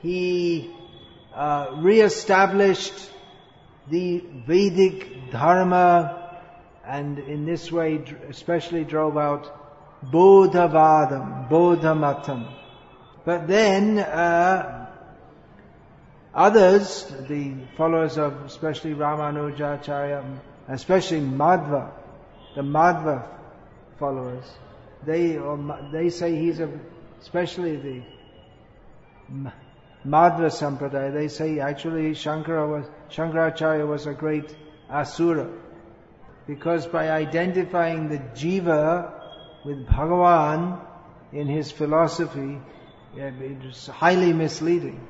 he 0.00 0.74
uh, 1.34 1.74
re-established 1.76 3.10
the 3.90 4.22
Vedic 4.46 5.30
Dharma 5.30 6.40
and 6.84 7.18
in 7.18 7.44
this 7.44 7.70
way 7.70 8.02
especially 8.28 8.84
drove 8.84 9.16
out 9.16 9.58
Bodhavadam, 10.10 11.48
Bodhamatam. 11.48 12.52
But 13.24 13.46
then, 13.46 13.98
uh, 13.98 14.90
others, 16.34 17.06
the 17.28 17.54
followers 17.76 18.18
of 18.18 18.44
especially 18.44 18.94
Ramanujacharya, 18.94 20.38
especially 20.68 21.20
Madhva, 21.20 21.92
the 22.56 22.62
Madhva 22.62 23.26
followers, 23.98 24.44
they, 25.06 25.38
they 25.92 26.10
say 26.10 26.34
he's 26.36 26.58
a, 26.58 26.68
especially 27.20 27.76
the 27.76 28.02
Madhva 30.06 30.50
Sampradaya, 30.50 31.12
they 31.12 31.28
say 31.28 31.60
actually 31.60 32.12
Shankara 32.12 32.68
was, 32.68 32.86
Shankaracharya 33.10 33.86
was 33.86 34.06
a 34.06 34.12
great 34.12 34.54
Asura. 34.90 35.48
Because 36.46 36.86
by 36.86 37.10
identifying 37.10 38.08
the 38.08 38.18
Jiva 38.18 39.12
with 39.64 39.86
Bhagavan 39.86 40.80
in 41.32 41.46
his 41.46 41.70
philosophy, 41.70 42.60
it 43.16 43.64
is 43.64 43.86
highly 43.86 44.32
misleading. 44.32 45.06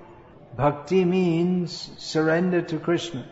Bhakti 0.56 1.06
means 1.06 1.90
surrender 1.96 2.60
to 2.60 2.78
Krishna, 2.78 3.26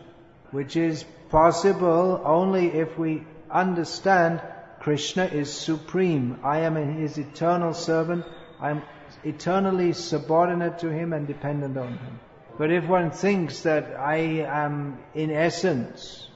which 0.49 0.75
is 0.75 1.05
possible 1.29 2.21
only 2.25 2.67
if 2.67 2.97
we 2.97 3.23
understand 3.51 4.41
Krishna 4.79 5.25
is 5.25 5.53
supreme. 5.53 6.39
I 6.43 6.61
am 6.61 6.75
his 6.75 7.19
eternal 7.19 7.75
servant. 7.75 8.25
I 8.59 8.71
am 8.71 8.81
eternally 9.23 9.93
subordinate 9.93 10.79
to 10.79 10.89
him 10.89 11.13
and 11.13 11.27
dependent 11.27 11.77
on 11.77 11.89
him. 11.89 12.19
But 12.57 12.71
if 12.71 12.85
one 12.87 13.11
thinks 13.11 13.61
that 13.61 13.95
I 13.97 14.17
am 14.45 14.99
in 15.13 15.31
essence, 15.31 16.27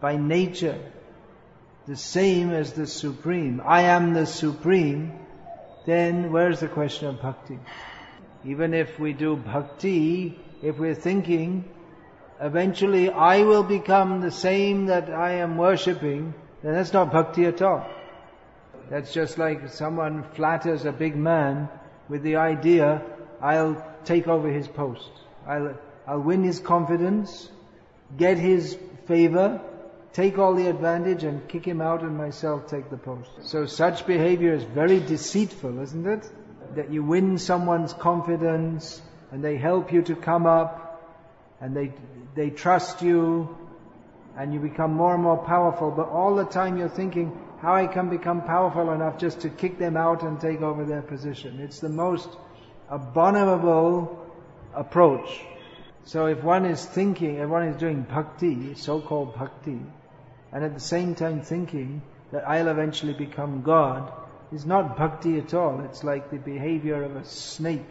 by 0.00 0.16
nature, 0.16 0.78
the 1.86 1.96
same 1.96 2.50
as 2.50 2.72
the 2.72 2.86
Supreme, 2.86 3.62
I 3.64 3.82
am 3.82 4.14
the 4.14 4.26
Supreme, 4.26 5.12
then 5.86 6.32
where's 6.32 6.60
the 6.60 6.68
question 6.68 7.08
of 7.08 7.20
bhakti? 7.20 7.58
Even 8.44 8.74
if 8.74 8.98
we 8.98 9.12
do 9.12 9.36
bhakti, 9.36 10.38
if 10.62 10.78
we're 10.78 10.94
thinking, 10.94 11.64
eventually 12.40 13.10
I 13.10 13.42
will 13.42 13.62
become 13.62 14.20
the 14.20 14.30
same 14.30 14.86
that 14.86 15.10
I 15.10 15.32
am 15.34 15.56
worshipping, 15.56 16.34
then 16.62 16.74
that's 16.74 16.92
not 16.92 17.12
bhakti 17.12 17.46
at 17.46 17.62
all. 17.62 17.86
That's 18.90 19.12
just 19.12 19.38
like 19.38 19.68
someone 19.68 20.24
flatters 20.34 20.84
a 20.84 20.92
big 20.92 21.16
man 21.16 21.68
with 22.08 22.22
the 22.22 22.36
idea, 22.36 23.02
I'll 23.40 23.84
take 24.04 24.28
over 24.28 24.48
his 24.48 24.68
post. 24.68 25.10
I'll, 25.46 25.76
I'll 26.06 26.20
win 26.20 26.44
his 26.44 26.60
confidence, 26.60 27.50
get 28.16 28.38
his 28.38 28.78
favor, 29.06 29.60
take 30.12 30.38
all 30.38 30.54
the 30.54 30.68
advantage 30.68 31.24
and 31.24 31.46
kick 31.48 31.64
him 31.64 31.80
out 31.80 32.02
and 32.02 32.16
myself 32.16 32.68
take 32.68 32.90
the 32.90 32.96
post. 32.96 33.28
So 33.42 33.66
such 33.66 34.06
behavior 34.06 34.54
is 34.54 34.64
very 34.64 35.00
deceitful, 35.00 35.80
isn't 35.80 36.06
it? 36.06 36.30
That 36.74 36.90
you 36.90 37.02
win 37.02 37.38
someone's 37.38 37.92
confidence 37.92 39.00
and 39.30 39.44
they 39.44 39.56
help 39.56 39.92
you 39.92 40.02
to 40.02 40.16
come 40.16 40.46
up 40.46 40.82
and 41.60 41.76
they, 41.76 41.92
they 42.34 42.50
trust 42.50 43.02
you 43.02 43.56
and 44.36 44.52
you 44.52 44.60
become 44.60 44.92
more 44.92 45.14
and 45.14 45.22
more 45.22 45.38
powerful, 45.38 45.90
but 45.90 46.08
all 46.08 46.36
the 46.36 46.44
time 46.44 46.76
you're 46.76 46.88
thinking 46.88 47.38
how 47.60 47.74
I 47.74 47.86
can 47.86 48.10
become 48.10 48.42
powerful 48.42 48.92
enough 48.92 49.18
just 49.18 49.40
to 49.40 49.48
kick 49.48 49.78
them 49.78 49.96
out 49.96 50.22
and 50.22 50.40
take 50.40 50.60
over 50.60 50.84
their 50.84 51.02
position. 51.02 51.60
It's 51.60 51.80
the 51.80 51.88
most 51.88 52.28
abominable 52.90 54.24
approach. 54.74 55.40
So 56.04 56.26
if 56.26 56.42
one 56.42 56.64
is 56.66 56.84
thinking, 56.84 57.36
if 57.36 57.48
one 57.48 57.64
is 57.68 57.76
doing 57.76 58.02
bhakti, 58.02 58.74
so-called 58.74 59.34
bhakti, 59.34 59.80
and 60.52 60.64
at 60.64 60.74
the 60.74 60.80
same 60.80 61.14
time 61.14 61.42
thinking, 61.42 62.02
that 62.32 62.48
I'll 62.48 62.68
eventually 62.68 63.12
become 63.12 63.62
God, 63.62 64.12
is 64.52 64.66
not 64.66 64.96
bhakti 64.96 65.38
at 65.38 65.54
all. 65.54 65.80
It's 65.80 66.04
like 66.04 66.30
the 66.30 66.38
behavior 66.38 67.02
of 67.02 67.16
a 67.16 67.24
snake. 67.24 67.90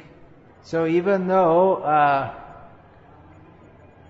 So 0.63 0.85
even 0.85 1.27
though 1.27 1.77
uh, 1.77 2.33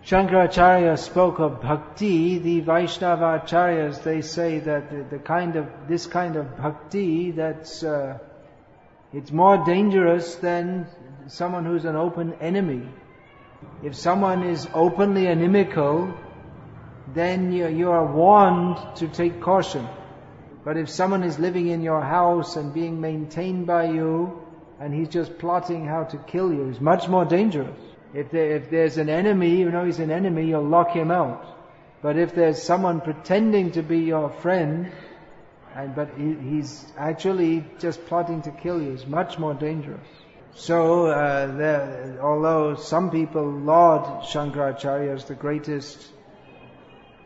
Shankaracharya 0.06 1.00
spoke 1.00 1.40
of 1.40 1.62
bhakti, 1.62 2.38
the 2.38 2.60
Vaishnava 2.60 3.42
acharyas 3.44 4.04
they 4.04 4.22
say 4.22 4.60
that 4.60 4.92
the, 4.92 5.18
the 5.18 5.18
kind 5.18 5.56
of 5.56 5.68
this 5.88 6.06
kind 6.06 6.36
of 6.36 6.56
bhakti 6.58 7.32
that's 7.32 7.82
uh, 7.84 8.20
it's 9.12 9.32
more 9.32 9.66
dangerous 9.66 10.36
than 10.36 10.86
someone 11.26 11.66
who's 11.66 11.86
an 11.86 11.96
open 11.96 12.34
enemy. 12.40 12.88
If 13.82 13.96
someone 13.96 14.44
is 14.44 14.68
openly 14.76 15.26
inimical, 15.26 16.14
then 17.16 17.52
you, 17.52 17.68
you 17.68 17.90
are 17.90 18.06
warned 18.06 18.78
to 18.98 19.08
take 19.08 19.42
caution. 19.42 19.88
But 20.64 20.78
if 20.78 20.88
someone 20.88 21.24
is 21.24 21.40
living 21.40 21.70
in 21.70 21.82
your 21.82 22.02
house 22.02 22.58
and 22.58 22.72
being 22.72 23.02
maintained 23.02 23.66
by 23.66 23.86
you, 23.86 24.40
and 24.80 24.94
he's 24.94 25.10
just 25.10 25.40
plotting 25.40 25.88
how 25.88 26.04
to 26.04 26.18
kill 26.18 26.54
you, 26.54 26.70
it's 26.70 26.80
much 26.80 27.08
more 27.08 27.26
dangerous. 27.26 27.95
If, 28.16 28.32
there, 28.32 28.56
if 28.56 28.70
there's 28.70 28.98
an 28.98 29.10
enemy, 29.10 29.58
you 29.58 29.70
know 29.70 29.86
he's 29.86 30.00
an 30.00 30.10
enemy, 30.10 30.48
you'll 30.48 30.64
lock 30.64 30.92
him 30.92 31.12
out. 31.12 31.46
But 32.02 32.18
if 32.18 32.34
there's 32.34 32.64
someone 32.64 33.02
pretending 33.02 33.72
to 33.72 33.84
be 33.84 34.00
your 34.00 34.30
friend, 34.30 34.90
and, 35.76 35.94
but 35.94 36.12
he, 36.18 36.34
he's 36.34 36.86
actually 36.98 37.66
just 37.80 38.06
plotting 38.06 38.42
to 38.44 38.52
kill 38.52 38.82
you, 38.82 38.94
it's 38.94 39.06
much 39.06 39.38
more 39.38 39.54
dangerous. 39.54 40.08
So, 40.54 41.08
uh, 41.08 41.58
there, 41.58 42.18
although 42.22 42.76
some 42.76 43.12
people 43.12 43.52
laud 43.52 44.24
Shankaracharya 44.24 45.14
as 45.14 45.26
the 45.26 45.36
greatest 45.36 46.08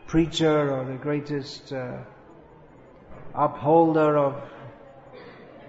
preacher 0.07 0.71
or 0.75 0.85
the 0.85 0.97
greatest 0.97 1.71
uh, 1.71 1.99
upholder 3.35 4.17
of 4.17 4.41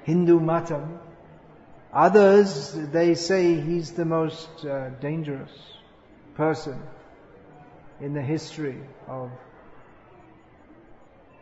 Hindu 0.05 0.41
matam. 0.41 0.99
Others, 1.93 2.73
they 2.93 3.15
say 3.15 3.61
he's 3.61 3.93
the 3.93 4.05
most 4.05 4.65
uh, 4.65 4.91
dangerous 5.01 5.51
person 6.35 6.81
in 8.01 8.15
the 8.15 8.23
history 8.23 8.81
of 9.09 9.31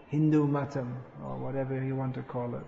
Hindu 0.09 0.47
matam, 0.47 0.97
or 1.23 1.37
whatever 1.37 1.83
you 1.85 1.95
want 1.95 2.15
to 2.15 2.23
call 2.23 2.55
it. 2.55 2.65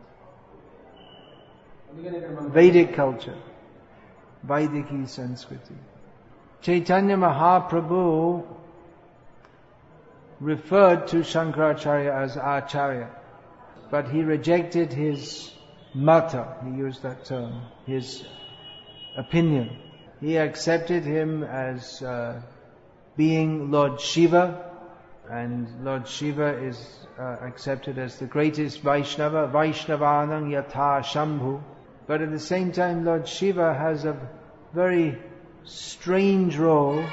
Vedic 2.52 2.94
culture, 2.94 3.38
Vaidiki 4.46 5.04
Sanskriti. 5.04 5.76
Chaitanya 6.60 7.16
Mahaprabhu 7.16 8.46
referred 10.38 11.08
to 11.08 11.16
Shankaracharya 11.16 12.12
as 12.12 12.36
Acharya 12.36 13.08
but 13.90 14.08
he 14.08 14.22
rejected 14.22 14.92
his 14.92 15.52
mata, 15.94 16.56
he 16.64 16.70
used 16.70 17.02
that 17.02 17.24
term, 17.24 17.62
his 17.86 18.24
opinion. 19.16 19.76
He 20.20 20.36
accepted 20.36 21.04
him 21.04 21.42
as 21.42 22.02
uh, 22.02 22.42
being 23.16 23.70
Lord 23.70 24.00
Shiva, 24.00 24.70
and 25.30 25.84
Lord 25.84 26.06
Shiva 26.08 26.62
is 26.62 27.06
uh, 27.18 27.36
accepted 27.42 27.98
as 27.98 28.18
the 28.18 28.26
greatest 28.26 28.80
Vaishnava, 28.80 29.50
Vaishnavanang 29.52 30.50
Yatha 30.50 31.02
Shambhu. 31.02 31.62
But 32.06 32.22
at 32.22 32.30
the 32.30 32.40
same 32.40 32.72
time, 32.72 33.04
Lord 33.04 33.28
Shiva 33.28 33.72
has 33.72 34.04
a 34.04 34.16
very 34.74 35.18
strange 35.64 36.56
role 36.56 37.04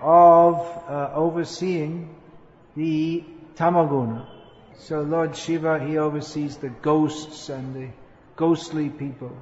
of 0.00 0.56
uh, 0.88 1.10
overseeing 1.14 2.14
the 2.76 3.24
tamaguna. 3.54 4.26
So 4.78 5.02
Lord 5.02 5.36
Shiva, 5.36 5.78
he 5.84 5.98
oversees 5.98 6.56
the 6.56 6.68
ghosts 6.68 7.48
and 7.48 7.74
the 7.74 7.88
ghostly 8.36 8.88
people. 8.88 9.36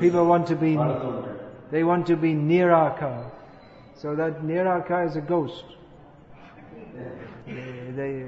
People 0.00 0.26
want 0.26 0.48
to 0.48 0.56
be, 0.56 0.78
they 1.70 1.84
want 1.84 2.06
to 2.06 2.16
be 2.16 2.32
Nirakar. 2.32 3.30
So 3.96 4.14
that 4.16 4.42
Nirakar 4.42 5.08
is 5.08 5.16
a 5.16 5.20
ghost. 5.20 5.64
They, 7.46 7.90
they, 7.94 8.26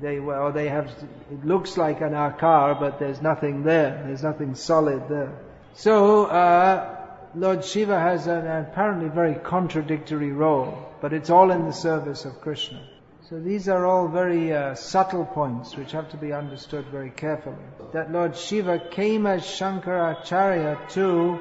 they, 0.00 0.20
well, 0.20 0.52
they 0.52 0.68
have, 0.68 0.86
it 1.30 1.44
looks 1.44 1.76
like 1.76 2.00
an 2.00 2.12
akar, 2.12 2.78
but 2.78 2.98
there's 2.98 3.22
nothing 3.22 3.62
there. 3.62 4.02
There's 4.06 4.22
nothing 4.22 4.54
solid 4.54 5.08
there. 5.08 5.32
So, 5.74 6.26
uh, 6.26 6.96
Lord 7.34 7.64
Shiva 7.64 7.98
has 7.98 8.26
an 8.26 8.46
apparently 8.46 9.08
very 9.08 9.34
contradictory 9.34 10.32
role, 10.32 10.90
but 11.00 11.12
it's 11.12 11.30
all 11.30 11.50
in 11.50 11.66
the 11.66 11.72
service 11.72 12.24
of 12.24 12.40
Krishna. 12.40 12.82
So 13.28 13.40
these 13.40 13.68
are 13.68 13.84
all 13.84 14.06
very 14.06 14.52
uh, 14.52 14.76
subtle 14.76 15.24
points 15.24 15.76
which 15.76 15.90
have 15.90 16.08
to 16.10 16.16
be 16.16 16.32
understood 16.32 16.84
very 16.92 17.10
carefully. 17.10 17.56
That 17.92 18.12
Lord 18.12 18.36
Shiva 18.36 18.78
came 18.78 19.26
as 19.26 19.42
Shankaracharya 19.42 20.88
to 20.90 21.40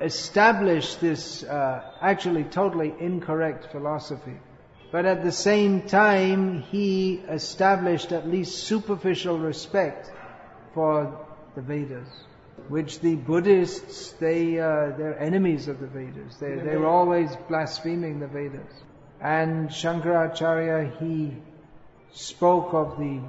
establish 0.00 0.94
this 0.96 1.42
uh, 1.42 1.82
actually 2.00 2.44
totally 2.44 2.94
incorrect 3.00 3.72
philosophy. 3.72 4.36
But 4.92 5.06
at 5.06 5.24
the 5.24 5.32
same 5.32 5.82
time, 5.82 6.62
he 6.62 7.14
established 7.28 8.12
at 8.12 8.28
least 8.28 8.62
superficial 8.62 9.40
respect 9.40 10.08
for 10.72 11.26
the 11.56 11.62
Vedas, 11.62 12.08
which 12.68 13.00
the 13.00 13.16
Buddhists, 13.16 14.12
they, 14.20 14.60
uh, 14.60 14.90
they're 14.96 15.18
enemies 15.18 15.66
of 15.66 15.80
the 15.80 15.88
Vedas. 15.88 16.36
They, 16.36 16.54
they 16.54 16.76
were 16.76 16.86
always 16.86 17.34
blaspheming 17.48 18.20
the 18.20 18.28
Vedas. 18.28 18.72
And 19.22 19.68
Shankaracharya, 19.68 20.98
he 20.98 21.36
spoke 22.12 22.74
of 22.74 22.98
the 22.98 23.20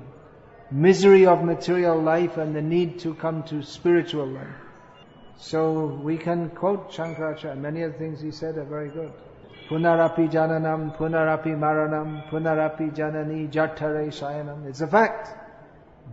misery 0.72 1.28
of 1.28 1.44
material 1.44 2.02
life 2.02 2.38
and 2.38 2.56
the 2.56 2.64
need 2.64 3.00
to 3.02 3.14
come 3.14 3.44
to 3.44 3.62
spiritual 3.62 4.26
life. 4.26 4.48
So 5.38 5.86
we 5.86 6.18
can 6.18 6.50
quote 6.50 6.92
Shankaracharya. 6.92 7.58
Many 7.58 7.84
of 7.84 7.94
the 7.94 8.00
things 8.00 8.22
he 8.22 8.32
said 8.32 8.58
are 8.58 8.64
very 8.64 8.90
good. 8.90 9.14
Punarapi 9.70 10.32
jananam, 10.32 10.98
punarapi 10.98 11.56
maranam, 11.56 12.28
punarapi 12.28 12.96
janani 12.96 13.52
jatare 13.52 14.08
shayanam. 14.08 14.66
It's 14.66 14.82
a 14.82 14.88
fact. 14.88 15.30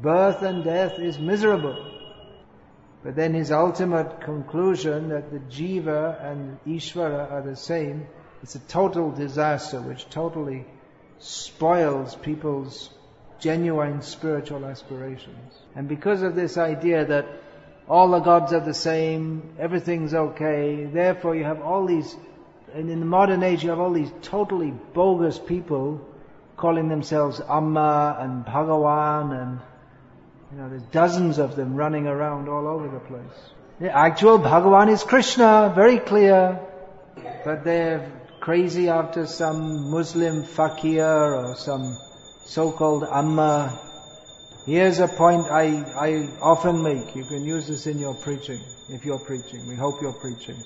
Birth 0.03 0.43
and 0.43 0.63
death 0.63 0.99
is 0.99 1.19
miserable. 1.19 1.77
But 3.03 3.17
then 3.17 3.33
his 3.33 3.51
ultimate 3.51 4.21
conclusion 4.21 5.09
that 5.09 5.33
the 5.33 5.39
jiva 5.39 6.23
and 6.23 6.59
Ishvara 6.67 7.33
are 7.33 7.43
the 7.43 7.57
same 7.57 8.07
it's 8.43 8.55
a 8.55 8.61
total 8.61 9.11
disaster 9.11 9.81
which 9.81 10.09
totally 10.09 10.65
spoils 11.19 12.15
people's 12.15 12.91
genuine 13.39 14.03
spiritual 14.03 14.65
aspirations. 14.65 15.53
And 15.75 15.89
because 15.89 16.23
of 16.23 16.35
this 16.35 16.57
idea 16.57 17.05
that 17.07 17.27
all 17.89 18.11
the 18.11 18.21
gods 18.21 18.53
are 18.53 18.61
the 18.61 18.75
same, 18.75 19.55
everything's 19.59 20.15
okay, 20.15 20.85
therefore 20.85 21.35
you 21.35 21.45
have 21.45 21.61
all 21.61 21.87
these, 21.87 22.17
and 22.75 22.89
in 22.91 23.01
the 23.01 23.07
modern 23.07 23.43
age 23.43 23.63
you 23.63 23.71
have 23.71 23.81
all 23.81 23.93
these 23.93 24.13
totally 24.23 24.71
bogus 24.71 25.39
people 25.39 26.07
calling 26.57 26.89
themselves 26.89 27.41
Amma 27.41 28.17
and 28.21 28.45
Bhagawan 28.45 29.41
and 29.41 29.61
you 30.53 30.59
know, 30.59 30.69
there's 30.69 30.83
dozens 30.83 31.39
of 31.39 31.57
them 31.57 31.75
running 31.75 32.07
around 32.07 32.49
all 32.49 32.67
over 32.67 32.89
the 32.89 32.99
place. 32.99 33.53
The 33.81 33.97
actual 33.97 34.39
Bhagawan 34.39 34.91
is 34.91 35.03
Krishna, 35.03 35.73
very 35.75 35.99
clear. 35.99 36.59
But 37.45 37.65
they've 37.65 38.03
crazy 38.41 38.89
after 38.89 39.27
some 39.27 39.91
Muslim 39.91 40.43
fakir 40.43 41.35
or 41.35 41.55
some 41.55 41.97
so-called 42.47 43.05
amma. 43.05 43.79
Here's 44.67 44.99
a 44.99 45.09
point 45.09 45.47
I, 45.51 45.85
I 45.97 46.29
often 46.41 46.83
make. 46.83 47.15
You 47.15 47.25
can 47.25 47.45
use 47.45 47.69
this 47.69 47.87
in 47.87 47.99
your 47.99 48.15
preaching, 48.15 48.61
if 48.89 49.05
you're 49.05 49.19
preaching. 49.19 49.67
We 49.69 49.75
hope 49.75 50.01
you're 50.01 50.13
preaching. 50.13 50.57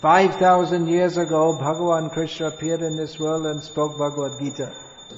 5,000 0.00 0.88
years 0.88 1.16
ago, 1.16 1.58
Bhagavan 1.60 2.12
Krishna 2.12 2.48
appeared 2.48 2.82
in 2.82 2.96
this 2.96 3.18
world 3.18 3.46
and 3.46 3.62
spoke 3.62 3.98
Bhagavad 3.98 4.38
Gita. 4.38 4.72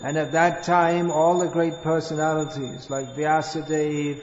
And 0.04 0.16
at 0.16 0.32
that 0.32 0.62
time, 0.62 1.10
all 1.10 1.38
the 1.38 1.48
great 1.48 1.74
personalities 1.82 2.88
like 2.88 3.16
Vyasadeva 3.16 4.20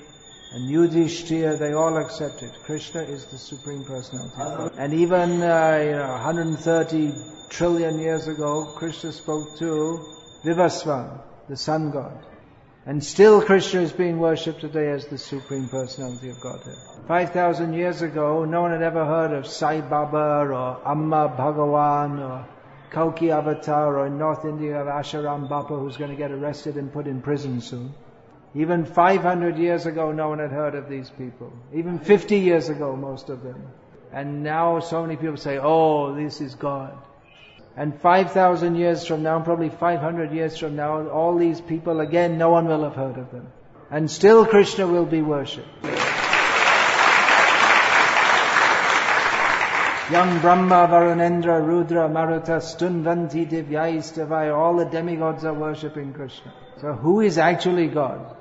and 0.55 0.69
Yudhishthira, 0.69 1.57
they 1.57 1.73
all 1.73 1.97
accepted. 1.97 2.49
Krishna 2.63 3.01
is 3.01 3.25
the 3.25 3.37
Supreme 3.37 3.83
Personality. 3.83 4.73
And 4.77 4.93
even, 4.93 5.41
uh, 5.41 5.81
you 5.83 5.91
know, 5.91 6.07
130 6.07 7.11
trillion 7.49 7.99
years 7.99 8.29
ago, 8.29 8.73
Krishna 8.77 9.11
spoke 9.11 9.57
to 9.59 9.99
Vivasvan, 10.45 11.19
the 11.49 11.57
sun 11.57 11.91
god. 11.91 12.25
And 12.85 13.03
still 13.03 13.41
Krishna 13.41 13.81
is 13.81 13.91
being 13.91 14.17
worshipped 14.17 14.61
today 14.61 14.91
as 14.91 15.05
the 15.07 15.17
Supreme 15.17 15.67
Personality 15.67 16.29
of 16.29 16.39
Godhead. 16.39 16.77
5,000 17.05 17.73
years 17.73 18.01
ago, 18.01 18.45
no 18.45 18.61
one 18.61 18.71
had 18.71 18.81
ever 18.81 19.03
heard 19.03 19.33
of 19.33 19.47
Sai 19.47 19.81
Baba 19.81 20.47
or 20.49 20.87
Amma 20.87 21.35
Bhagawan 21.37 22.19
or 22.21 22.47
Kalki 22.91 23.29
Avatar 23.29 23.97
or 23.97 24.07
in 24.07 24.17
North 24.17 24.45
India 24.45 24.79
of 24.79 24.87
Asaram 24.87 25.49
Bapu 25.49 25.77
who's 25.77 25.97
going 25.97 26.11
to 26.11 26.15
get 26.15 26.31
arrested 26.31 26.75
and 26.77 26.93
put 26.93 27.07
in 27.07 27.21
prison 27.21 27.59
soon. 27.59 27.93
Even 28.55 28.85
500 28.85 29.57
years 29.57 29.85
ago, 29.85 30.13
no 30.13 30.29
one 30.29 30.39
had 30.39 30.51
heard 30.51 30.75
of 30.75 30.89
these 30.89 31.09
people. 31.09 31.51
Even 31.73 31.99
50 31.99 32.37
years 32.37 32.69
ago, 32.69 32.95
most 32.95 33.29
of 33.29 33.43
them. 33.43 33.61
And 34.13 34.43
now 34.43 34.79
so 34.79 35.01
many 35.01 35.17
people 35.17 35.35
say, 35.35 35.59
oh, 35.61 36.15
this 36.15 36.39
is 36.39 36.55
God. 36.55 36.97
And 37.75 37.99
5,000 37.99 38.75
years 38.75 39.05
from 39.05 39.23
now, 39.23 39.41
probably 39.41 39.67
500 39.67 40.31
years 40.31 40.57
from 40.57 40.77
now, 40.77 41.09
all 41.09 41.37
these 41.37 41.59
people 41.59 41.99
again, 41.99 42.37
no 42.37 42.49
one 42.49 42.67
will 42.67 42.85
have 42.85 42.95
heard 42.95 43.17
of 43.17 43.29
them. 43.31 43.51
And 43.91 44.09
still 44.09 44.45
Krishna 44.45 44.87
will 44.87 45.05
be 45.05 45.21
worshipped. 45.21 45.67
Young 50.11 50.39
Brahma, 50.39 50.87
Varunendra, 50.87 51.65
Rudra, 51.65 52.07
Maruta, 52.07 52.61
Stunvanti, 52.61 53.49
Divyaistavaya, 53.49 54.55
all 54.55 54.77
the 54.77 54.85
demigods 54.85 55.43
are 55.43 55.53
worshipping 55.53 56.13
Krishna. 56.13 56.53
So 56.79 56.93
who 56.93 57.19
is 57.19 57.37
actually 57.37 57.87
God? 57.87 58.34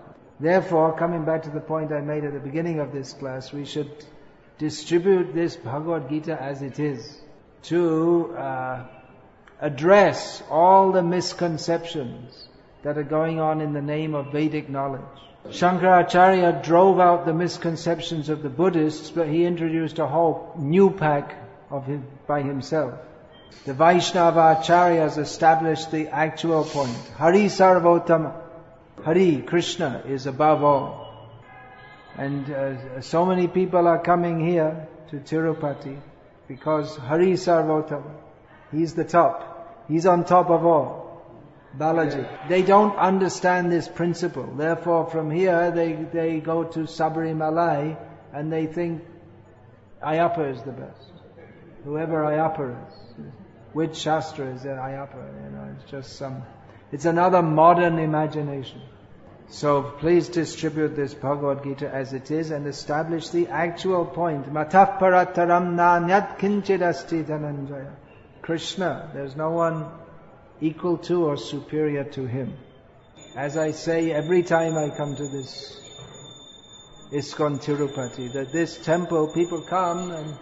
Therefore, 0.44 0.92
coming 0.92 1.24
back 1.24 1.44
to 1.44 1.48
the 1.48 1.58
point 1.58 1.90
I 1.90 2.02
made 2.02 2.22
at 2.22 2.34
the 2.34 2.38
beginning 2.38 2.78
of 2.78 2.92
this 2.92 3.14
class, 3.14 3.50
we 3.50 3.64
should 3.64 3.90
distribute 4.58 5.32
this 5.32 5.56
Bhagavad 5.56 6.10
Gita 6.10 6.38
as 6.38 6.60
it 6.60 6.78
is 6.78 7.18
to 7.62 8.36
uh, 8.36 8.84
address 9.58 10.42
all 10.50 10.92
the 10.92 11.02
misconceptions 11.02 12.46
that 12.82 12.98
are 12.98 13.04
going 13.04 13.40
on 13.40 13.62
in 13.62 13.72
the 13.72 13.80
name 13.80 14.14
of 14.14 14.32
Vedic 14.32 14.68
knowledge. 14.68 15.00
Shankaracharya 15.48 16.62
drove 16.62 17.00
out 17.00 17.24
the 17.24 17.32
misconceptions 17.32 18.28
of 18.28 18.42
the 18.42 18.50
Buddhists, 18.50 19.10
but 19.10 19.28
he 19.28 19.46
introduced 19.46 19.98
a 19.98 20.06
whole 20.06 20.52
new 20.58 20.90
pack 20.90 21.36
of 21.70 21.86
him 21.86 22.06
by 22.26 22.42
himself. 22.42 22.92
The 23.64 23.72
Vaishnava 23.72 24.60
Acharyas 24.60 25.16
established 25.16 25.90
the 25.90 26.08
actual 26.08 26.64
point. 26.64 26.98
Hari 27.16 27.46
Sarvotama. 27.46 28.43
Hari, 29.04 29.42
Krishna, 29.42 30.02
is 30.06 30.26
above 30.26 30.64
all. 30.64 31.30
And 32.16 32.50
uh, 32.50 33.00
so 33.00 33.24
many 33.26 33.48
people 33.48 33.86
are 33.86 33.98
coming 33.98 34.46
here 34.46 34.88
to 35.10 35.16
Tirupati 35.16 35.98
because 36.48 36.96
Hari 36.96 37.32
Sarvottam, 37.32 38.02
He's 38.72 38.94
the 38.94 39.04
top. 39.04 39.86
He's 39.88 40.06
on 40.06 40.24
top 40.24 40.50
of 40.50 40.64
all. 40.64 41.22
Balaji. 41.78 42.48
They 42.48 42.62
don't 42.62 42.96
understand 42.96 43.70
this 43.70 43.88
principle. 43.88 44.54
Therefore, 44.56 45.10
from 45.10 45.30
here 45.30 45.70
they, 45.70 45.92
they 45.92 46.40
go 46.40 46.64
to 46.64 46.80
Sabarimalai 46.80 47.96
and 48.32 48.52
they 48.52 48.66
think 48.66 49.02
Ayyappa 50.02 50.52
is 50.52 50.62
the 50.62 50.72
best 50.72 51.14
whoever 51.84 52.22
Ayyappa 52.22 52.88
is. 52.88 52.94
Which 53.72 53.96
Shastra 53.96 54.46
is 54.54 54.62
that 54.62 54.76
Ayyappa? 54.76 55.44
You 55.44 55.50
know, 55.50 55.76
it's 55.76 55.90
just 55.90 56.16
some, 56.16 56.42
it's 56.90 57.04
another 57.04 57.42
modern 57.42 57.98
imagination. 57.98 58.80
So 59.48 59.82
please 59.98 60.28
distribute 60.28 60.96
this 60.96 61.14
Bhagavad 61.14 61.62
Gita 61.62 61.88
as 61.88 62.12
it 62.12 62.30
is 62.30 62.50
and 62.50 62.66
establish 62.66 63.28
the 63.28 63.46
actual 63.48 64.04
point. 64.04 64.52
Matah 64.52 64.98
parataram 64.98 65.74
nanyat 65.76 66.38
kinchidasti 66.38 67.24
dhananjaya. 67.24 67.94
Krishna, 68.42 69.10
there's 69.14 69.36
no 69.36 69.50
one 69.50 69.86
equal 70.60 70.98
to 70.98 71.24
or 71.24 71.36
superior 71.36 72.04
to 72.04 72.26
him. 72.26 72.56
As 73.36 73.56
I 73.56 73.70
say 73.72 74.12
every 74.12 74.42
time 74.42 74.76
I 74.76 74.94
come 74.96 75.16
to 75.16 75.28
this 75.28 75.80
ISKCON 77.12 77.62
Tirupati, 77.62 78.32
that 78.32 78.52
this 78.52 78.78
temple, 78.84 79.32
people 79.34 79.62
come 79.62 80.10
and 80.10 80.34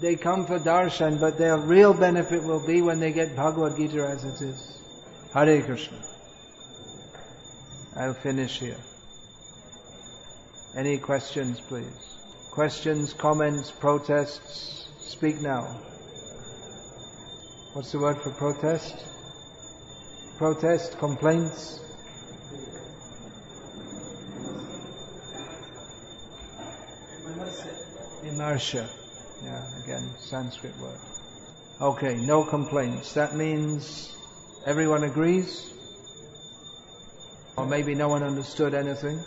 they 0.00 0.16
come 0.16 0.46
for 0.46 0.58
darshan, 0.58 1.20
but 1.20 1.38
their 1.38 1.56
real 1.56 1.94
benefit 1.94 2.42
will 2.42 2.66
be 2.66 2.82
when 2.82 3.00
they 3.00 3.12
get 3.12 3.34
Bhagavad 3.34 3.76
Gita 3.76 4.06
as 4.06 4.24
it 4.24 4.44
is. 4.44 4.78
Hare 5.32 5.62
Krishna. 5.62 6.15
I'll 7.98 8.14
finish 8.14 8.58
here. 8.58 8.76
Any 10.76 10.98
questions, 10.98 11.60
please? 11.60 12.18
Questions, 12.50 13.14
comments, 13.14 13.70
protests? 13.70 14.88
Speak 14.98 15.40
now. 15.40 15.62
What's 17.72 17.92
the 17.92 17.98
word 17.98 18.18
for 18.18 18.30
protest? 18.30 18.94
Protest, 20.36 20.98
complaints? 20.98 21.80
Inertia. 28.24 28.86
Yeah, 29.42 29.62
again, 29.84 30.10
Sanskrit 30.18 30.76
word. 30.78 30.98
Okay, 31.80 32.16
no 32.16 32.44
complaints. 32.44 33.14
That 33.14 33.34
means 33.34 34.14
everyone 34.66 35.04
agrees? 35.04 35.75
Or 37.56 37.66
maybe 37.66 37.94
no 37.94 38.08
one 38.08 38.22
understood 38.22 38.74
anything? 38.74 39.20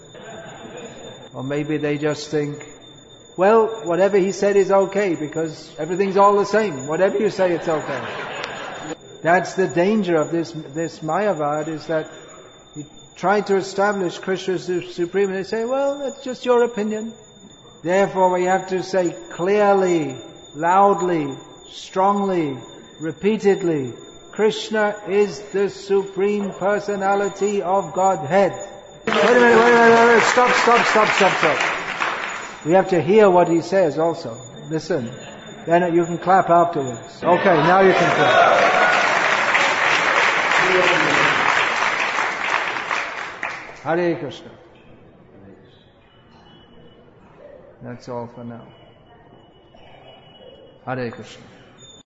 Or 1.33 1.43
maybe 1.43 1.77
they 1.77 1.97
just 1.97 2.29
think, 2.29 2.63
well, 3.37 3.67
whatever 3.85 4.17
he 4.17 4.31
said 4.31 4.55
is 4.55 4.71
okay 4.71 5.15
because 5.15 5.73
everything's 5.79 6.17
all 6.17 6.35
the 6.35 6.45
same. 6.45 6.87
Whatever 6.87 7.17
you 7.17 7.29
say, 7.29 7.53
it's 7.53 7.67
okay. 7.67 8.01
That's 9.21 9.53
the 9.53 9.67
danger 9.67 10.15
of 10.15 10.31
this, 10.31 10.51
this 10.51 10.99
Mayavad 10.99 11.67
is 11.67 11.87
that 11.87 12.09
you 12.75 12.85
try 13.15 13.41
to 13.41 13.55
establish 13.55 14.17
Krishna 14.17 14.59
supreme 14.59 15.29
and 15.29 15.37
they 15.37 15.43
say, 15.43 15.65
well, 15.65 15.99
that's 15.99 16.23
just 16.23 16.45
your 16.45 16.63
opinion. 16.63 17.13
Therefore 17.83 18.31
we 18.31 18.43
have 18.43 18.67
to 18.67 18.83
say 18.83 19.15
clearly, 19.31 20.15
loudly, 20.55 21.33
strongly, 21.69 22.57
repeatedly, 22.99 23.93
Krishna 24.39 24.95
is 25.09 25.41
the 25.51 25.69
Supreme 25.69 26.51
Personality 26.51 27.61
of 27.61 27.91
Godhead. 27.91 28.53
Wait 29.05 29.13
a 29.13 29.13
minute, 29.13 29.35
wait 29.35 29.35
a 29.35 29.35
minute, 29.35 29.59
wait 29.59 30.01
a 30.01 30.05
minute, 30.07 30.23
stop, 30.23 30.55
stop, 30.55 30.85
stop, 30.87 31.09
stop, 31.09 31.37
stop. 31.39 32.65
We 32.65 32.71
have 32.71 32.87
to 32.91 33.01
hear 33.01 33.29
what 33.29 33.49
he 33.49 33.59
says 33.59 33.99
also. 33.99 34.37
Listen. 34.69 35.11
Then 35.65 35.93
you 35.93 36.05
can 36.05 36.17
clap 36.19 36.49
afterwards. 36.49 37.21
Okay, 37.21 37.55
now 37.67 37.81
you 37.81 37.91
can 37.91 38.15
clap. 38.15 38.61
Hare 43.83 44.15
Krishna. 44.19 44.51
That's 47.81 48.07
all 48.07 48.27
for 48.27 48.45
now. 48.45 48.65
Hare 50.85 51.11
Krishna. 51.11 51.58